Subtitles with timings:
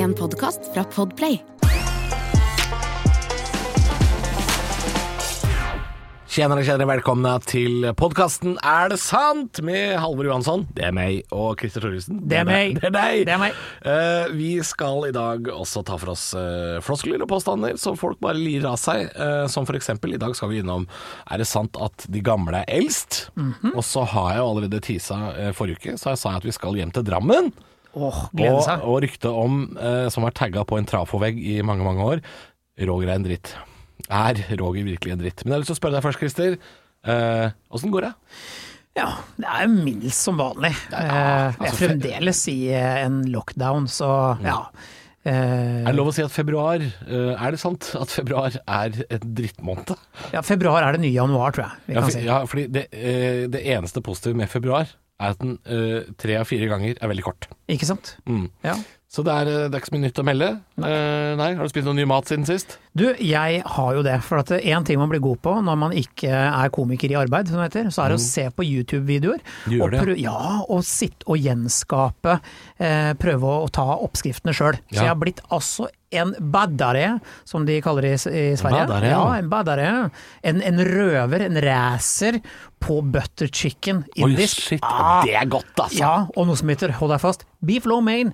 [0.00, 1.34] En podkast fra Podplay.
[6.30, 9.60] Tjenere, tjenere, velkomne til podkasten Er det sant?
[9.66, 10.64] med Halvor Johansson.
[10.72, 11.18] Det er meg.
[11.36, 12.22] Og Christer Thoresen.
[12.30, 12.78] Det er meg.
[12.78, 13.24] Det er deg.
[13.28, 13.60] Det er meg.
[13.84, 18.22] Uh, vi skal i dag også ta for oss uh, floskler og påstander som folk
[18.24, 19.10] bare lirer av seg.
[19.18, 20.86] Uh, som for eksempel, i dag skal vi innom
[21.28, 23.26] Er det sant at de gamle er eldst?
[23.36, 23.74] Mhm.
[23.74, 26.56] Og så har jeg jo allerede tisa uh, forrige uke, så jeg sa at vi
[26.56, 27.52] skal hjem til Drammen.
[27.96, 28.84] Åh, glede seg.
[28.86, 32.20] og ryktet om, eh, som har tagga på en trafovegg i mange, mange år,
[32.86, 33.54] Roger er en dritt.
[34.10, 35.44] Er Roger virkelig en dritt?
[35.44, 36.58] Men jeg har lyst til å spørre deg først, Christer.
[37.04, 37.50] Eh,
[37.90, 38.12] går det?
[38.96, 40.72] Ja, det er mild som vanlig.
[40.92, 44.64] er- Eh, jeg altså, er fremdeles i eh, en lockdown, så ja.
[45.22, 48.94] Eh, Er det lov å si at februar eh, Er det sant at februar er
[49.10, 49.92] en drittmåned?
[50.32, 53.46] ja, februar er det nye januar, tror jeg Ja, kan for, ja, fordi det, eh,
[53.52, 54.88] det eneste positive med februar
[55.20, 57.48] er at den eh, tre av fire ganger er veldig kort.
[57.70, 58.14] Ikke sant?
[58.26, 58.48] Mm.
[58.64, 58.76] Ja.
[59.10, 60.48] Så det er, eh, det er ikke så mye nytt å melde.
[60.86, 62.76] Eh, nei, Har du spist noe ny mat siden sist?
[62.94, 64.20] Du, jeg har jo det.
[64.22, 67.48] For at én ting man blir god på når man ikke er komiker i arbeid,
[67.50, 69.40] som det heter, så er det å se på YouTube-videoer.
[69.80, 70.00] Og det?
[70.04, 72.36] prø- Ja, og sitte og gjenskape.
[72.78, 74.78] Eh, prøve å, ta oppskriftene sjøl.
[74.92, 78.86] Så jeg har blitt altså en badare, som de kaller det i, Sverige.
[78.86, 79.18] Badare, ja.
[79.26, 79.88] ja, en badare.
[80.44, 82.38] En, en røver, en racer
[82.78, 84.58] på butter chicken indisk.
[84.70, 84.80] Oi, shit.
[84.86, 85.98] Ah, Det er godt, altså.
[85.98, 88.32] ja, og noe som heter, hold deg fast, beef lo mein.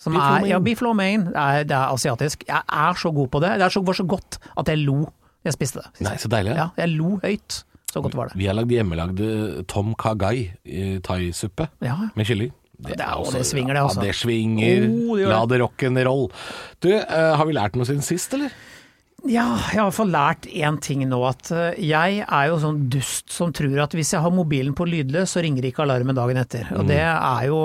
[0.00, 1.26] Som er, ja, beef lo mein.
[1.28, 2.46] Det er, det er asiatisk.
[2.48, 3.50] Jeg er så god på det.
[3.60, 5.02] Det er så, var så godt at jeg lo
[5.44, 6.04] jeg spiste det.
[6.04, 6.52] Nei, så deilig.
[6.56, 7.62] Ja, jeg lo høyt.
[7.90, 8.36] Så godt var det.
[8.38, 9.28] Vi har lagd hjemmelagde
[9.70, 10.50] tom kagai
[11.04, 12.52] thaisuppe Ja, med kylling.
[12.80, 14.00] Det er- også, det svinger det, også.
[14.00, 14.84] Ja, det svinger.
[14.88, 15.58] Oh, det La det.
[15.58, 16.30] det rock'n'roll.
[16.80, 18.52] Du, uh, har vi lært noe siden sist, eller?
[19.28, 21.18] Ja, jeg har i hvert fall lært én ting nå.
[21.28, 24.86] At eh, jeg er jo sånn dust som tror at hvis jeg har mobilen på
[24.88, 26.70] lydløs, så ringer ikke alarmen dagen etter.
[26.72, 27.58] Og det er jo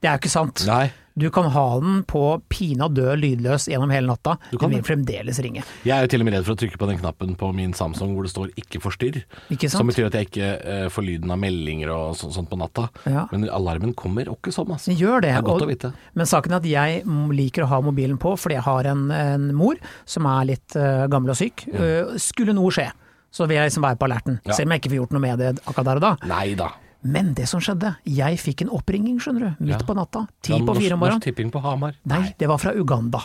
[0.00, 0.62] Det er jo ikke sant.
[0.62, 0.70] Mm.
[0.70, 0.92] Nei.
[1.20, 4.36] Du kan ha den på pina død lydløs gjennom hele natta.
[4.50, 5.62] Du kan vil fremdeles ringe.
[5.84, 7.74] Jeg er jo til og med redd for å trykke på den knappen på min
[7.76, 9.22] Samsung hvor det står 'ikke forstyrr'.
[9.50, 9.80] Ikke sant?
[9.80, 12.88] Som betyr at jeg ikke eh, får lyden av meldinger og så, sånt på natta.
[13.06, 13.26] Ja.
[13.32, 14.90] Men alarmen kommer ikke sånn, altså.
[14.90, 15.30] Den gjør det.
[15.34, 15.92] Det er godt og- å vite.
[16.14, 19.54] Men saken er at jeg liker å ha mobilen på fordi jeg har en, en
[19.54, 19.76] mor
[20.06, 21.66] som er litt uh, gammel og syk.
[21.68, 22.90] Eh, skulle noe skje,
[23.30, 24.40] så vil jeg liksom være på alerten.
[24.46, 24.52] Ja.
[24.54, 26.16] Selv om jeg ikke får gjort noe med det akkurat der og da.
[26.26, 26.70] Nei da.
[27.02, 29.64] Men det som skjedde, jeg fikk en oppringing, skjønner du.
[29.64, 29.86] Midt Ja.
[29.86, 30.26] på natta.
[30.42, 31.20] Ti på fire om morgenen.
[31.20, 31.94] Norsk Tipping på Hamar.
[32.04, 33.22] Nei, det var fra Uganda.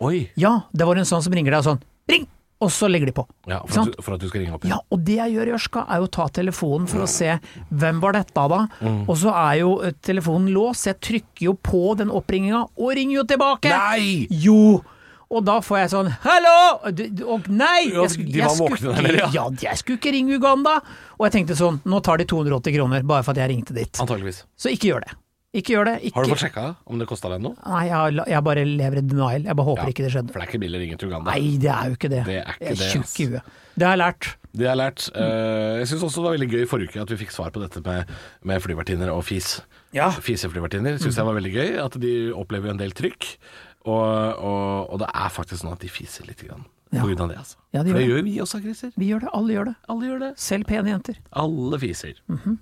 [0.00, 0.30] Oi.
[0.36, 2.26] Ja, det var en sånn som ringer deg og sånn Ring!
[2.60, 3.26] Og så legger de på.
[3.50, 4.64] Ja, for, at du, for at du skal ringe opp.
[4.64, 7.34] Ja, og det jeg gjør i Ørska, er jo å ta telefonen for å se
[7.70, 8.60] hvem var dette da.
[8.80, 9.00] Mm.
[9.08, 12.94] Og så er jo eh, telefonen låst, så jeg trykker jo på den oppringinga, og
[12.96, 13.68] ringer jo tilbake!
[13.74, 14.26] Nei!
[14.30, 14.80] Jo!
[15.34, 17.90] Og da får jeg sånn 'hallo!' Og, nei!
[17.90, 20.78] Ja, Jeg, var jeg, skulle ikke, ja, jeg skulle ikke ringe Uganda!
[21.18, 23.92] Og jeg tenkte sånn, nå tar de 280 kroner bare for at jeg ringte dit.
[23.98, 24.44] Antageligvis.
[24.56, 25.18] Så ikke gjør det.
[25.54, 25.94] Ikke gjør det.
[26.02, 27.54] Ikke, Har du fått sjekka om det kosta deg noe?
[27.62, 29.44] Nei, jeg, jeg bare lever i denial.
[29.46, 30.32] Jeg bare håper Ja, ikke det skjedde.
[30.34, 31.30] For det er ikke billig å ringe til Uganda.
[31.30, 32.22] Nei, det er jo ikke det.
[32.26, 33.52] Det er ikke jeg er det, tjukk i huet.
[33.74, 34.30] Det har jeg lært.
[34.54, 35.04] Det har jeg lært.
[35.14, 37.62] Uh, jeg syns også det var veldig gøy forrige uke at vi fikk svar på
[37.62, 38.10] dette med,
[38.50, 39.52] med flyvertinner og fis.
[39.94, 40.10] Ja.
[40.26, 41.70] Fiseflyvertinner syns jeg var veldig gøy.
[41.84, 43.30] At de opplever en del trykk.
[43.84, 46.64] Og, og, og det er faktisk sånn at de fiser litt grann.
[46.94, 47.02] Ja.
[47.02, 47.58] På grunn av det, altså.
[47.74, 48.92] Ja, de For det gjør gjør vi også, Christer.
[49.00, 49.74] Vi gjør det, alle gjør det.
[49.90, 50.30] Alle gjør det.
[50.40, 51.18] Selv pene jenter.
[51.44, 52.20] Alle fiser.
[52.30, 52.58] Mhm.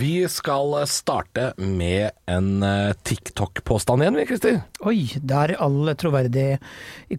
[0.00, 4.60] Vi skal starte med en eh, TikTok-påstand igjen, vi, Christer.
[4.86, 6.54] Oi, der all troverdig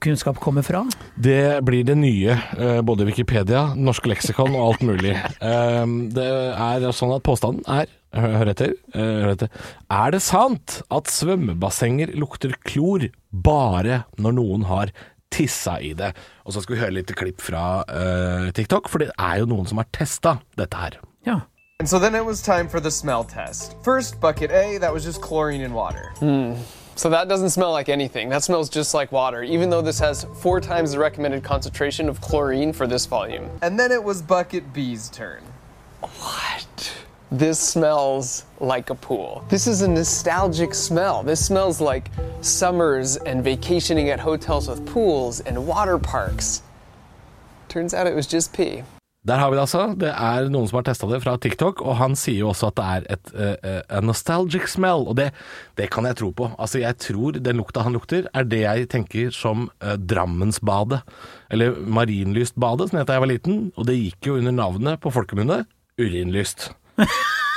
[0.02, 0.82] kunnskap kommer fra.
[1.20, 2.38] Det blir det nye.
[2.58, 5.14] eh, Både Wikipedia, norsk leksikon og alt mulig.
[5.14, 6.26] Eh, Det
[6.56, 8.74] er sånn at påstanden er Hør etter.
[8.96, 9.52] eh, Hør etter.
[9.92, 14.92] Er det sant at svømmebassenger lukter klor bare når noen har
[15.32, 16.14] tissa i det?
[16.48, 17.84] Og så skal vi høre litt klipp fra
[18.58, 20.98] TikTok, for det er jo noen som har testa dette her.
[21.28, 21.42] Ja.
[21.82, 23.76] And so then it was time for the smell test.
[23.82, 26.14] First, bucket A, that was just chlorine in water.
[26.20, 26.54] Hmm.
[26.96, 28.30] So that doesn't smell like anything.
[28.30, 32.22] That smells just like water, even though this has four times the recommended concentration of
[32.22, 33.50] chlorine for this volume.
[33.64, 35.42] And then it was bucket B's turn.
[36.02, 36.94] What?
[37.32, 39.44] This smells like a pool.
[39.50, 41.24] This is a nostalgic smell.
[41.24, 42.12] This smells like
[42.42, 46.62] summers and vacationing at hotels with pools and water parks.
[47.70, 48.84] Turns out it was just pee.
[49.22, 49.82] Der har vi det altså.
[50.02, 52.80] Det er noen som har testa det fra TikTok, og han sier jo også at
[52.80, 53.52] det er et uh,
[53.86, 55.28] uh, nostalgic smell, og det,
[55.78, 56.50] det kan jeg tro på.
[56.58, 61.04] Altså Jeg tror den lukta han lukter, er det jeg tenker som uh, Drammensbadet.
[61.54, 65.14] Eller Marienlystbadet, som het da jeg var liten, og det gikk jo under navnet på
[65.14, 65.64] folkemunne
[66.02, 66.72] Urinlyst.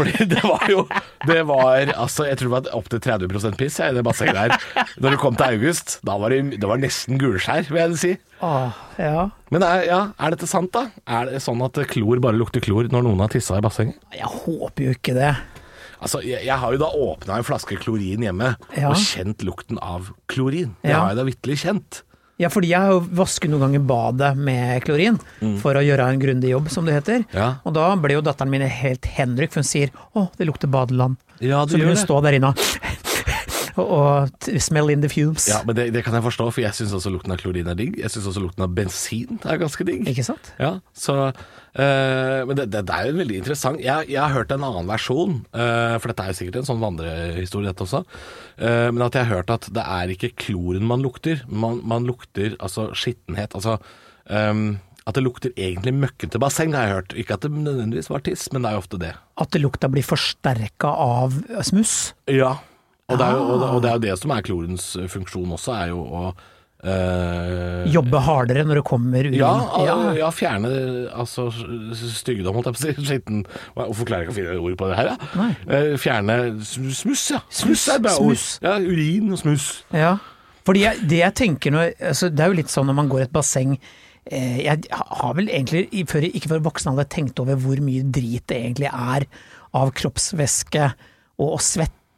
[0.00, 0.82] Fordi det var jo
[1.28, 4.86] Det var altså Jeg tror det var opptil 30 piss jeg, i det bassenget der.
[4.98, 8.12] Når det kom til august, da var det, det var nesten gulskjær, vil jeg si.
[8.46, 9.28] Åh, ja.
[9.52, 10.86] Men er, ja, er dette sant, da?
[11.06, 13.98] Er det sånn at klor bare lukter klor når noen har tissa i bassenget?
[14.16, 15.32] Jeg håper jo ikke det.
[16.00, 18.88] Altså, jeg, jeg har jo da åpna en flaske klorin hjemme Ja.
[18.88, 20.72] og kjent lukten av klorin.
[20.80, 22.00] Det har jeg da vitterlig kjent.
[22.40, 25.18] Ja, fordi jeg vasket noen ganger badet med klorin
[25.60, 27.26] for å gjøre en grundig jobb, som det heter.
[27.28, 27.36] Mm.
[27.36, 27.48] Ja.
[27.68, 31.18] Og da ble jo datteren min helt henrykt, for hun sier 'Å, det lukter badeland'.
[31.40, 32.56] Ja, Så vil hun stå der inne og
[33.80, 35.46] og, smell in the fumes.
[35.50, 37.78] Ja, men det, det kan jeg forstå, for jeg syns også lukten av klorin er
[37.78, 37.96] digg.
[38.00, 40.04] Jeg syns også lukten av bensin er ganske digg.
[40.10, 40.52] Ikke sant?
[40.60, 43.82] Ja, så eh, Men det, det, det er jo veldig interessant.
[43.84, 46.84] Jeg, jeg har hørt en annen versjon, eh, for dette er jo sikkert en sånn
[46.84, 48.04] vandrehistorie, dette også.
[48.58, 52.06] Eh, men at jeg har hørt at det er ikke kloren man lukter, man, man
[52.08, 53.56] lukter altså skittenhet.
[53.58, 53.78] Altså
[54.30, 54.78] ehm,
[55.08, 57.14] at det lukter egentlig møkkete basseng, har jeg hørt.
[57.18, 59.14] Ikke at det nødvendigvis var tiss, men det er jo ofte det.
[59.40, 62.12] At lukta blir forsterka av smuss.
[62.30, 62.58] Ja,
[63.10, 65.08] og det er jo, og det, og det, er jo det som er klorens eh,
[65.10, 66.24] funksjon også, er jo å
[66.84, 69.36] eh, Jobbe hardere når det kommer urin.
[69.38, 70.70] Ja, al- ja, fjerne
[71.12, 73.06] altså styggedom, holdt jeg på å si.
[73.10, 73.42] Skitten
[73.76, 75.30] Hvorfor klarer jeg ikke å finne ord på det her, ja?
[75.40, 75.50] Nei.
[75.68, 77.42] Eh, Fjerne smuss, ja.
[77.62, 78.44] Smuss er bra ord.
[78.64, 79.70] Ja, urin og smuss.
[79.94, 80.14] Ja.
[80.68, 83.22] Fordi jeg, det jeg tenker når altså Det er jo litt sånn når man går
[83.22, 83.70] i et basseng
[84.28, 88.44] eh, Jeg har vel egentlig, før, ikke før voksen alder, tenkt over hvor mye drit
[88.52, 89.24] det egentlig er
[89.80, 90.84] av kroppsvæske
[91.40, 91.60] og, og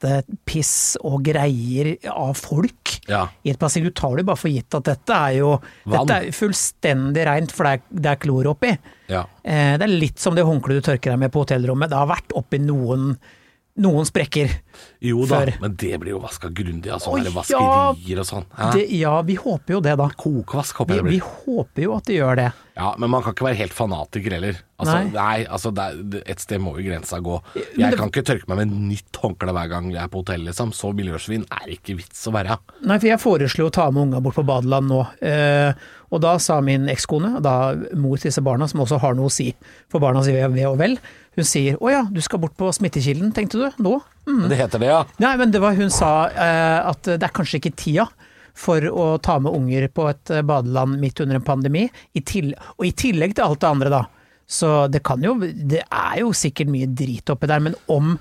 [0.02, 3.28] svette, piss og greier av folk Ja.
[3.44, 3.84] i et basseng.
[3.84, 5.60] Du tar det bare for gitt at dette er jo.
[5.86, 8.76] Dette er fullstendig rent, for det er, det er klor oppi.
[9.08, 9.24] Ja.
[9.44, 11.90] Eh, det er litt som det håndkleet du tørker deg med på hotellrommet.
[11.90, 13.16] Det har vært oppi noen,
[13.80, 14.50] noen sprekker.
[15.00, 15.50] Jo da, Før.
[15.62, 17.32] men det blir jo vaska grundig av sånne ja.
[17.34, 18.44] vaskerier og sånn.
[18.74, 20.10] Det, ja, vi håper jo det, da.
[20.18, 21.22] Kokvask, håper Vi, jeg det blir.
[21.22, 22.50] vi håper jo at det gjør det.
[22.76, 24.60] Ja, men man kan ikke være helt fanatiker heller.
[24.80, 25.08] Altså, Nei.
[25.12, 25.44] nei.
[25.44, 27.38] altså er, et sted må jo grensa gå.
[27.56, 30.44] Jeg det- kan ikke tørke meg med nytt håndkle hver gang jeg er på hotell,
[30.48, 30.72] liksom.
[30.76, 32.58] Så miljøsvin er ikke vits å være.
[32.84, 35.02] Nei, for jeg foreslo å ta med unga bort på badeland nå.
[35.20, 35.72] Eh,
[36.12, 39.32] og da sa min ekskone, da mor til disse barna, som også har noe å
[39.32, 39.54] si
[39.88, 40.98] for barna sier ve og vel,
[41.36, 43.70] hun sier 'Å ja, du skal bort på smittekilden, tenkte du?
[43.82, 44.48] Nå?' Mm.
[44.48, 45.04] Det heter det, ja.
[45.18, 48.04] Nei, men det var hun sa eh, at det er kanskje ikke tida
[48.54, 51.88] for å ta med unger på et eh, badeland midt under en pandemi.
[52.14, 52.22] I
[52.78, 54.04] og i tillegg til alt det andre, da.
[54.46, 58.18] Så det kan jo Det er jo sikkert mye drit oppi der, men om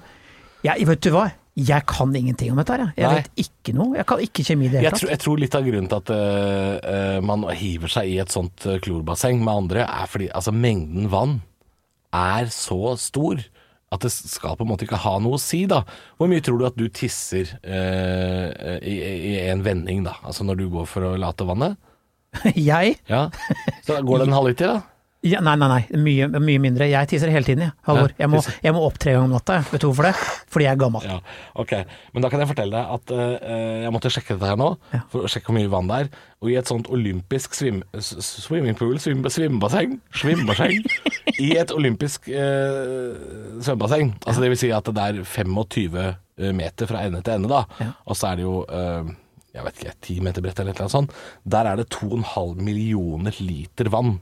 [0.63, 1.27] ja, Vet du hva?
[1.53, 2.93] Jeg kan ingenting om dette her.
[2.95, 3.03] jeg.
[3.03, 3.97] Jeg vet ikke noe.
[3.97, 5.01] Jeg kan ikke kjemi i det hele tatt.
[5.01, 8.67] tror, jeg tror litt av grunnen til at uh, man hiver seg i et sånt
[8.81, 11.41] klorbasseng med andre, er fordi altså, mengden vann
[12.15, 13.41] er så stor
[13.91, 15.81] at det skal på en måte ikke ha noe å si, da.
[16.15, 18.95] Hvor mye tror du at du tisser eh, i,
[19.33, 20.15] i en vending, da?
[20.23, 21.75] Altså når du går for å late vannet?
[22.55, 22.95] Jeg?
[23.11, 23.25] Ja.
[23.83, 24.90] Så går det en halvliter, da?
[25.21, 25.81] Ja, nei, nei, nei.
[26.01, 26.87] Mye, mye mindre.
[26.89, 27.73] Jeg tisser hele tiden, jeg.
[27.85, 28.09] Halvor.
[28.17, 29.59] Ja, Jeg må, jeg må opp tre ganger om natta.
[29.59, 29.67] jeg.
[29.69, 30.13] Vet du hvorfor det?
[30.49, 31.03] Fordi jeg er gammel.
[31.05, 31.17] Ja,
[31.61, 31.73] ok.
[32.15, 35.01] Men da kan jeg fortelle deg at uh, jeg måtte sjekke dette her nå, Ja.
[35.13, 36.09] for å sjekke hvor mye vann det er.
[36.41, 40.81] Og i et sånt olympisk svim, swimmingpool, svim, svimmebasseng, svimmebasseng,
[41.37, 47.05] i et olympisk uh, svømmebasseng, altså det vil si at det er 25 meter fra
[47.05, 47.91] ende til ende da, Ja.
[48.09, 49.05] og så er det jo, uh,
[49.53, 51.13] jeg vet ikke, 10 meter bredt eller annet sånt,
[51.45, 54.15] der er det 2,5 millioner liter vann.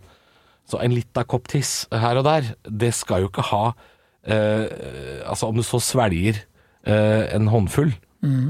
[0.69, 3.63] Så en liten kopp tiss her og der, det skal jo ikke ha
[4.29, 4.67] eh,
[5.25, 6.43] Altså om du så svelger
[6.85, 7.95] eh, en håndfull,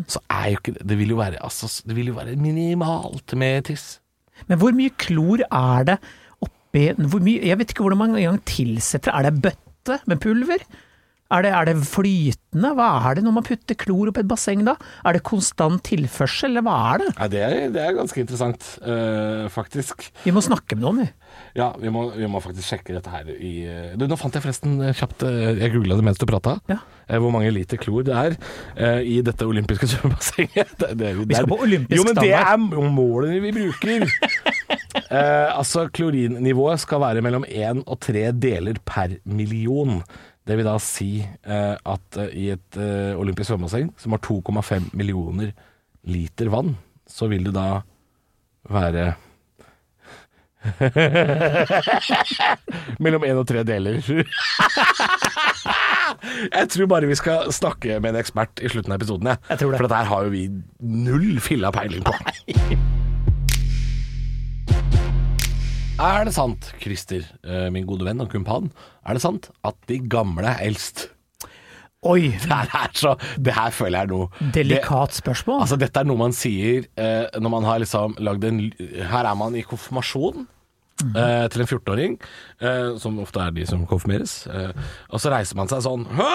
[0.09, 3.67] så er jo ikke det vil jo være altså, Det vil jo være minimalt med
[3.69, 3.99] tiss.
[4.49, 5.97] Men hvor mye klor er det
[6.41, 10.63] oppi hvor mye, Jeg vet ikke hvordan man engang tilsetter Er det bøtte med pulver?
[11.29, 12.71] Er det, er det flytende?
[12.73, 14.73] Hva er det når man putter klor oppi et basseng da?
[15.05, 17.09] Er det konstant tilførsel, eller hva er det?
[17.19, 20.07] Ja, det, er, det er ganske interessant, uh, faktisk.
[20.25, 21.09] Vi må snakke med noen, vi.
[21.59, 23.51] Ja, vi må, vi må faktisk sjekke dette her i
[24.01, 26.55] Du, nå fant jeg forresten eh, kjapt eh, Jeg googla det mens du prata.
[26.71, 26.79] Ja.
[27.21, 30.73] Hvor mange liter klor det er uh, i dette olympiske svømmebassenget.
[30.81, 32.81] Det- det- Vi skal på olympisk Jo, men det standard.
[32.81, 34.07] er målene vi bruker.
[35.13, 40.01] uh, altså, klorinnivået skal være mellom én og tre deler per million.
[40.49, 44.87] Det vil da si eh, at eh, i et eh, olympisk svømmebasseng som har 2,5
[44.97, 45.51] millioner
[46.09, 46.73] liter vann,
[47.05, 47.83] så vil det da
[48.69, 49.13] være
[52.99, 54.01] Mellom én og tre deler.
[56.57, 59.31] jeg tror bare vi skal snakke med en ekspert i slutten av episoden.
[59.31, 59.39] Jeg.
[59.53, 59.61] Jeg.
[59.61, 60.49] For dette her har jo vi
[60.83, 62.11] null filla peiling på.
[65.99, 68.69] Er det sant, Christer, eh, min gode venn og kumpan,
[69.03, 71.09] er det sant at de gamle er eldst?
[72.07, 75.65] Oi, Det her, er så, det her føler jeg er noe delikat spørsmål.
[75.65, 79.35] Altså Dette er noe man sier eh, når man har liksom lagd en Her er
[79.35, 80.45] man i konfirmasjon
[81.09, 82.15] eh, til en 14-åring,
[82.63, 84.45] eh, som ofte er de som konfirmeres.
[84.47, 84.71] Eh,
[85.11, 86.31] og så reiser man seg sånn Hæ?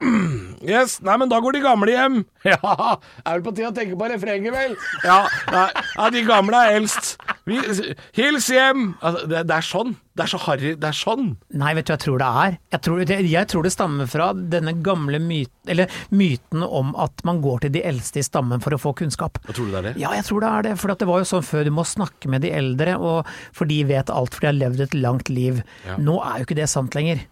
[0.66, 2.14] Yes, nei, men da går de gamle hjem.
[2.46, 4.74] Ja, er vel på tide å tenke på refrenget, vel?
[5.04, 5.16] Ja,
[5.52, 5.64] nei,
[5.96, 7.16] ja, de gamle er eldst.
[7.46, 8.88] Vi- Hils hjem!
[9.04, 9.92] Altså, det, det er sånn.
[10.16, 10.72] Det er så harry.
[10.80, 11.26] Det er sånn.
[11.60, 12.56] Nei, vet du hva jeg tror det er?
[12.76, 17.22] Jeg tror det, jeg tror det stammer fra denne gamle myten, eller myten om at
[17.28, 19.38] man går til de eldste i stammen for å få kunnskap.
[19.46, 19.94] Hva tror du det er det?
[20.02, 20.74] Ja, jeg tror det er det.
[20.82, 23.82] For det var jo sånn før, du må snakke med de eldre, og for de
[23.90, 25.62] vet alt, for de har levd et langt liv.
[25.86, 25.98] Ja.
[26.00, 27.22] Nå er jo ikke det sant lenger.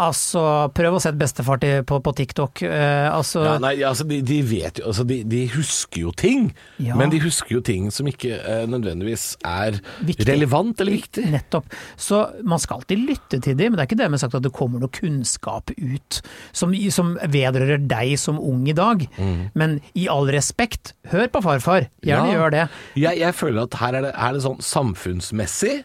[0.00, 0.40] Altså,
[0.72, 2.62] prøv å sette bestefar til, på, på TikTok.
[2.64, 6.46] Eh, altså, Ja, nei, altså, de, de vet jo altså, de, de husker jo ting,
[6.80, 6.96] Ja.
[6.96, 10.24] men de husker jo ting som ikke eh, nødvendigvis er Viktig.
[10.30, 11.26] relevant eller viktig.
[11.34, 11.68] Nettopp.
[12.00, 14.54] Så man skal alltid lytte til dem, men det er ikke dermed sagt at det
[14.56, 16.22] kommer noe kunnskap ut
[16.56, 19.04] som, som vedrører deg som ung i dag.
[19.52, 21.90] Men i all respekt, hør på farfar.
[22.00, 22.38] Gjerne Ja.
[22.40, 22.64] gjør det.
[22.96, 25.82] Jeg, jeg føler at her er det, er det sånn samfunnsmessig,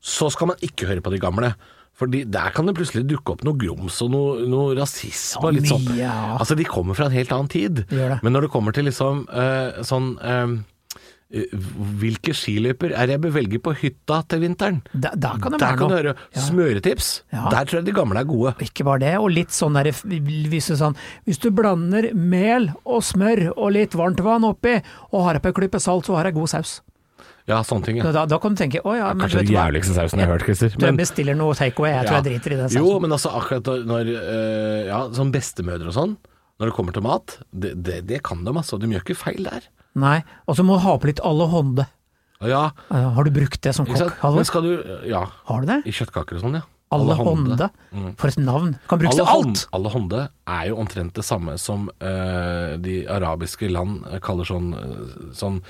[0.00, 1.50] så skal man ikke høre på de gamle.
[2.00, 5.52] Fordi der kan det plutselig dukke opp noe grums og noe, noe rasisme.
[5.52, 5.84] litt sånn.
[5.98, 6.14] ja.
[6.38, 7.84] Altså, de kommer fra en helt annen tid.
[7.90, 8.10] Det.
[8.24, 10.54] Men når det kommer til liksom uh, sånn eh,
[11.30, 14.80] Hvilke skiløyper er jeg bør velge på hytta til vinteren?
[14.90, 16.40] Da, da kan Der kan du høre Ja.
[16.42, 17.10] smøretips.
[17.30, 17.44] Ja.
[17.52, 18.54] Der tror jeg de gamle er gode.
[18.58, 20.96] Ikke bare det, og litt sånn derre sånn,
[21.28, 24.80] hvis du blander mel og smør og litt varmt vann oppi,
[25.12, 26.80] og har oppi en klype salt, så har jeg god saus.
[27.50, 27.98] Ja, sånne ting.
[28.00, 28.12] Ja.
[28.14, 30.34] Da, da kan du tenke å ja, men Kanskje den du jævligste sausen jeg har
[30.36, 30.74] hørt, Christer.
[30.76, 32.22] Du, jeg bestiller noe takeaway, jeg tror Ja.
[32.22, 32.86] jeg driter i den sausen.
[32.86, 36.16] Jo, men altså akkurat når øh, Ja, sånn bestemødre og sånn,
[36.60, 38.78] når det kommer til mat, det, det, det kan de altså.
[38.80, 39.66] De gjør ikke feil der.
[39.98, 41.88] Nei, og så må du ha på litt allehånde.
[42.46, 44.14] Ja, Uh, har du brukt det som kokk?
[44.22, 44.38] Halvor?
[44.40, 44.70] Men skal du
[45.10, 45.82] Ja, Har du det?
[45.84, 46.62] i kjøttkaker og sånn, ja.
[46.90, 47.68] Alle hånde?
[48.18, 48.72] For et navn.
[48.90, 49.66] Kan brukes til alt!
[49.76, 55.28] Alle Hånde er jo omtrent det samme som uh, de arabiske land kaller sånn, øh,
[55.36, 55.60] sånn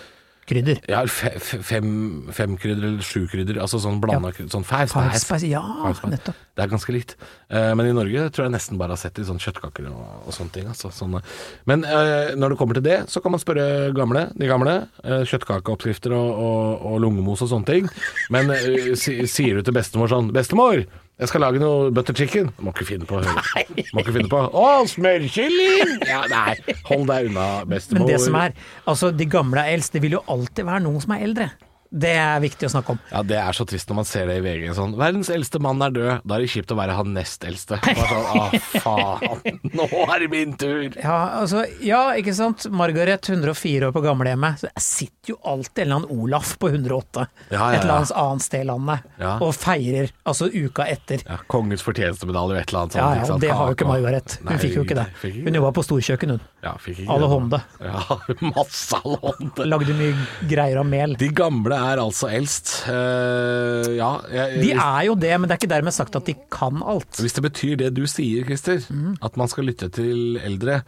[0.51, 0.81] Krydder.
[0.91, 1.91] ja, fe, fe, fem,
[2.35, 4.51] fem krydder eller sju krydder, altså sånn blanda krydder.
[4.51, 5.25] Sånn five Five spice.
[5.29, 6.11] spice, ja, Five spice.
[6.17, 6.41] nettopp.
[6.59, 7.15] Det er ganske likt.
[7.49, 10.01] Uh, men i Norge tror jeg nesten bare har sett det i sånn kjøttkaker og,
[10.27, 10.67] og sånne ting.
[10.73, 11.23] Altså, sånne.
[11.71, 14.75] Men uh, når det kommer til det, så kan man spørre gamle, de gamle.
[15.07, 17.89] Uh, kjøttkakeoppskrifter og, og, og lungemos og sånne ting.
[18.35, 20.83] Men eh, si, sier du til bestemor sånn 'Bestemor,
[21.21, 22.51] jeg skal lage noe butter chicken'.
[22.65, 23.65] Må ikke finne på å høre.
[23.93, 26.57] Må ikke finne på 'Å, smørkylling!' Ja, nei,
[26.89, 28.07] hold deg unna, bestemor.
[28.07, 28.55] Men det som er,
[28.89, 31.51] altså de gamle er eldst, det vil jo alltid være noen som er eldre.
[31.91, 32.99] Det er viktig å snakke om.
[33.11, 34.69] Ja, det er så trist når man ser det i VG.
[34.77, 36.21] Sånn 'Verdens eldste mann er død'.
[36.23, 37.81] Da er det kjipt å være han nest eldste.
[37.83, 39.59] Bare sånn, Å, faen.
[39.75, 40.87] Nå er det min tur.
[41.03, 42.69] Ja, altså, ja, ikke sant.
[42.71, 44.63] Margaret, 104 år på gamlehjemmet.
[44.63, 47.97] Så jeg sitter jo alltid en eller annen Olaf på 108, Ja, ja, et eller
[47.99, 51.25] annet annet sted i landet, og feirer, altså uka etter.
[51.27, 53.03] Ja, kongens fortjenestemedalje og et eller annet sånt.
[53.03, 54.39] Ja, ja, det har jo ikke Margaret.
[54.41, 55.07] Hun Nei, fikk jo ikke det.
[55.25, 55.59] Hun det.
[55.59, 56.47] jobba på Storkjøkken, hun.
[56.61, 57.61] Ja, det.
[57.81, 58.01] Ja,
[58.53, 59.65] masse allehånde.
[59.69, 60.13] Lagde mye
[60.51, 61.15] greier av mel.
[61.21, 62.75] De gamle er altså eldst.
[62.85, 66.37] Uh, ja, jeg, De er jo det, men det er ikke dermed sagt at de
[66.53, 67.23] kan alt.
[67.23, 69.17] hvis det betyr det du sier, Christer, Mm.
[69.23, 70.81] at man skal lytte til eldre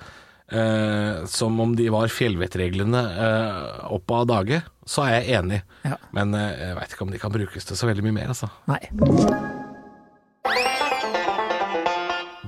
[0.52, 5.62] uh, som om de var fjellvettreglene uh, opp av dage, så er jeg enig.
[5.87, 5.97] Ja.
[6.12, 8.50] Men jeg veit ikke om de kan brukes til så veldig mye mer, altså.
[8.69, 8.83] Nei.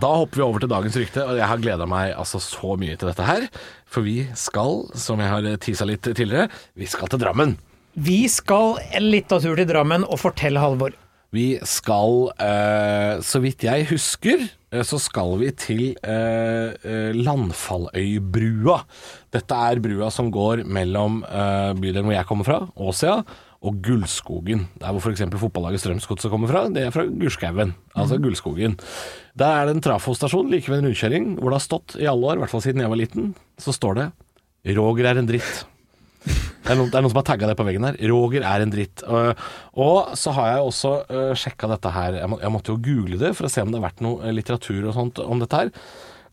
[0.03, 2.97] Da hopper vi over til dagens rykte, og jeg har gleda meg altså så mye
[2.99, 3.47] til dette her.
[3.87, 7.55] For vi skal, som jeg har tisa litt tidligere, vi skal til Drammen.
[7.95, 10.97] Vi skal en liten tur til Drammen og fortelle Halvor.
[11.35, 18.77] Vi skal, eh, så vidt jeg husker, eh, så skal vi til eh, eh, Landfalløybrua.
[19.35, 23.17] Dette er brua som går mellom eh, bydelen hvor jeg kommer fra, Åsia,
[23.65, 24.67] og Gullskogen.
[24.81, 25.25] Der hvor f.eks.
[25.41, 28.77] fotballaget Strømsgodset kommer fra, det er fra Gulskauen, altså Gullskogen.
[29.39, 32.33] Der er det en trafostasjon like ved en rundkjøring, hvor det har stått i alle
[32.33, 34.11] år, i hvert fall siden jeg var liten, så står det
[34.75, 35.65] 'Roger er en dritt'.
[36.65, 37.97] Det er, noen, det er noen som har tagga det på veggen her.
[38.09, 39.03] Roger er en dritt.
[39.05, 39.43] Og,
[39.77, 42.17] og så har jeg også uh, sjekka dette her.
[42.23, 44.25] Jeg, må, jeg måtte jo google det for å se om det har vært noe
[44.25, 45.75] eh, litteratur og sånt om dette her.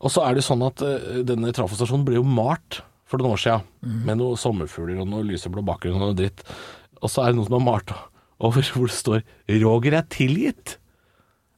[0.00, 3.42] Og så er det sånn at uh, denne trafostasjonen ble jo malt for noen år
[3.44, 3.68] siden.
[4.08, 6.40] Med noen sommerfugler og noe lyseblå bakgrunn og noe dritt.
[7.02, 7.92] Og så er det noen som har malt
[8.42, 10.76] over hvor det står 'Roger er tilgitt'.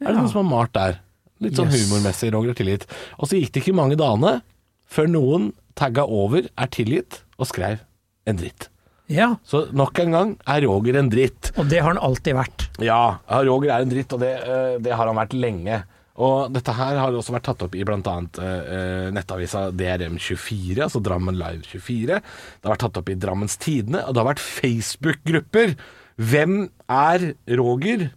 [0.00, 1.00] Er det noen som har malt der?
[1.40, 1.88] Litt sånn Yes.
[1.90, 2.32] humormessig.
[2.32, 2.86] Roger er tilgitt.
[3.18, 4.42] Og så gikk det ikke mange dagene
[4.88, 7.80] før noen tagga over 'er tilgitt' og skrev
[8.26, 8.68] en dritt.
[9.08, 11.52] Ja, Så nok en gang er Roger en dritt.
[11.58, 12.68] og det har han alltid vært.
[12.80, 15.84] Ja, ja, Roger er en dritt, og det, eh, det har han vært lenge.
[16.14, 17.99] Og dette her har også vært tatt opp i bl.a.
[18.38, 22.21] Uh, nettavisa DRM24, altså Drammen Live 24.
[22.21, 25.75] Det har vært tatt opp i Drammens Tidende, og det har vært Facebook-grupper.
[26.23, 28.09] Hvem er Roger?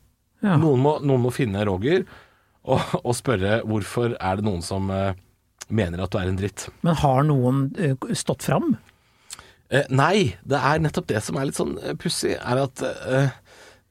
[0.46, 0.60] Ja.
[0.62, 2.04] Noen, må, noen må finne Roger
[2.68, 5.18] og, og spørre hvorfor er det noen som eh,
[5.68, 6.68] mener at du er en dritt.
[6.86, 8.76] Men har noen eh, stått fram?
[9.70, 13.34] Eh, nei, det er nettopp det som er litt sånn uh, pussig, er at eh,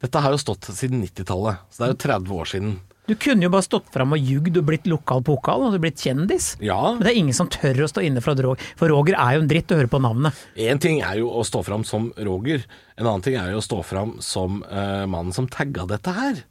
[0.04, 2.76] dette har jo stått siden 90-tallet, så det er jo 30 år siden.
[3.06, 6.02] Du kunne jo bare stått fram og jugd og blitt lokal pokal, og du blitt
[6.02, 6.54] kjendis.
[6.64, 6.78] Ja.
[6.96, 9.36] Men det er ingen som tør å stå inne for at Roger For Roger er
[9.36, 10.40] jo en dritt å høre på navnet.
[10.58, 12.66] Én ting er jo å stå fram som Roger,
[12.98, 16.42] en annen ting er jo å stå fram som uh, mannen som tagga dette her.